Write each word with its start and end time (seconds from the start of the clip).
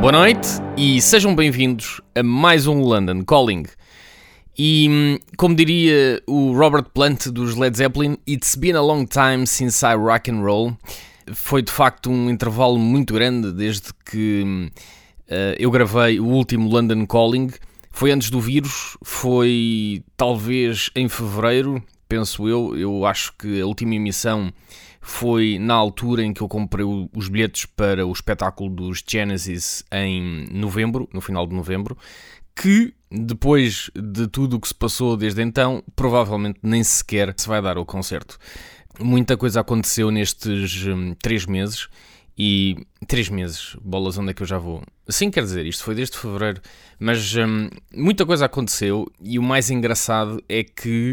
Boa 0.00 0.12
noite 0.12 0.48
e 0.76 1.00
sejam 1.00 1.34
bem-vindos 1.34 2.00
a 2.14 2.22
mais 2.22 2.66
um 2.66 2.80
London 2.80 3.22
Calling. 3.24 3.64
E 4.56 4.88
hum, 4.88 5.18
como 5.36 5.54
diria 5.54 6.22
o 6.26 6.52
Robert 6.52 6.86
Plant 6.92 7.28
dos 7.28 7.56
Led 7.56 7.76
Zeppelin, 7.76 8.16
It's 8.26 8.54
been 8.54 8.76
a 8.76 8.82
long 8.82 9.06
time 9.06 9.46
since 9.46 9.84
I 9.84 9.94
rock 9.94 10.30
and 10.30 10.42
roll. 10.42 10.76
Foi 11.32 11.62
de 11.62 11.72
facto 11.72 12.10
um 12.10 12.28
intervalo 12.30 12.78
muito 12.78 13.14
grande 13.14 13.52
desde 13.52 13.88
que 14.04 14.70
eh, 15.28 15.56
eu 15.58 15.70
gravei 15.70 16.20
o 16.20 16.26
último 16.26 16.68
London 16.68 17.06
Calling. 17.06 17.50
Foi 17.90 18.10
antes 18.10 18.28
do 18.28 18.40
vírus, 18.40 18.96
foi 19.02 20.02
talvez 20.16 20.90
em 20.96 21.08
fevereiro, 21.08 21.82
penso 22.14 22.48
eu. 22.48 22.76
Eu 22.76 23.04
acho 23.04 23.32
que 23.36 23.60
a 23.60 23.66
última 23.66 23.96
emissão 23.96 24.52
foi 25.00 25.58
na 25.58 25.74
altura 25.74 26.22
em 26.22 26.32
que 26.32 26.40
eu 26.40 26.48
comprei 26.48 26.86
os 27.12 27.28
bilhetes 27.28 27.66
para 27.66 28.06
o 28.06 28.12
espetáculo 28.12 28.70
dos 28.70 29.02
Genesis 29.06 29.82
em 29.92 30.46
novembro, 30.52 31.08
no 31.12 31.20
final 31.20 31.46
de 31.46 31.54
novembro, 31.54 31.98
que 32.54 32.94
depois 33.10 33.90
de 33.94 34.28
tudo 34.28 34.56
o 34.56 34.60
que 34.60 34.68
se 34.68 34.74
passou 34.74 35.16
desde 35.16 35.42
então, 35.42 35.82
provavelmente 35.96 36.60
nem 36.62 36.84
sequer 36.84 37.34
se 37.36 37.48
vai 37.48 37.60
dar 37.60 37.76
o 37.76 37.84
concerto. 37.84 38.38
Muita 39.00 39.36
coisa 39.36 39.60
aconteceu 39.60 40.12
nestes 40.12 40.86
hum, 40.86 41.16
três 41.20 41.44
meses 41.46 41.88
e 42.38 42.76
três 43.06 43.28
meses, 43.28 43.76
bolas, 43.82 44.16
onde 44.18 44.30
é 44.30 44.34
que 44.34 44.42
eu 44.42 44.46
já 44.46 44.58
vou? 44.58 44.82
Sim, 45.08 45.30
quer 45.30 45.42
dizer, 45.42 45.66
isto 45.66 45.84
foi 45.84 45.94
desde 45.94 46.16
fevereiro, 46.16 46.60
mas 46.98 47.34
hum, 47.36 47.68
muita 47.92 48.24
coisa 48.24 48.46
aconteceu 48.46 49.10
e 49.20 49.38
o 49.38 49.42
mais 49.42 49.68
engraçado 49.68 50.42
é 50.48 50.62
que 50.62 51.12